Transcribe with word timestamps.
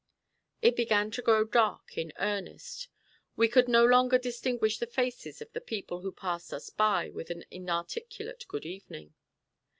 It 0.63 0.75
began 0.75 1.11
to 1.11 1.21
grow 1.21 1.43
dark 1.43 1.95
in 1.95 2.11
earnest. 2.17 2.87
We 3.35 3.47
could 3.47 3.67
no 3.67 3.85
longer 3.85 4.17
distinguish 4.17 4.79
the 4.79 4.87
faces 4.87 5.43
of 5.43 5.53
the 5.53 5.61
people 5.61 5.99
who 6.01 6.11
passed 6.11 6.51
us 6.53 6.71
by 6.71 7.11
with 7.11 7.29
an 7.29 7.45
inarticulate 7.51 8.45
good 8.47 8.65
evening. 8.65 9.13